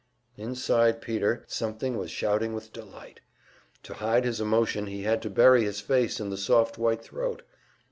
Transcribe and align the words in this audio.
Inside 0.35 0.99
Peter, 0.99 1.43
something 1.47 1.95
was 1.95 2.09
shouting 2.09 2.55
with 2.55 2.73
delight. 2.73 3.19
To 3.83 3.93
hide 3.93 4.25
his 4.25 4.41
emotion 4.41 4.87
he 4.87 5.03
had 5.03 5.21
to 5.21 5.29
bury 5.29 5.63
his 5.63 5.79
face 5.79 6.19
in 6.19 6.31
the 6.31 6.37
soft 6.37 6.79
white 6.79 7.03
throat. 7.03 7.43